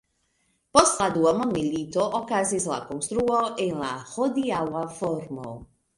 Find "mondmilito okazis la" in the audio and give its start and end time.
1.41-2.79